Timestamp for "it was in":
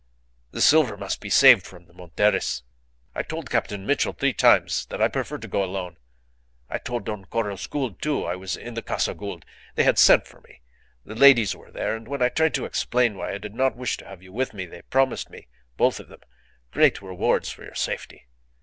8.27-8.73